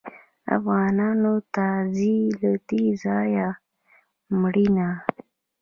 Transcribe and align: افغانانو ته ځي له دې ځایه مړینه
افغانانو 0.57 1.33
ته 1.53 1.65
ځي 1.95 2.15
له 2.41 2.51
دې 2.67 2.83
ځایه 3.03 3.49
مړینه 4.39 4.87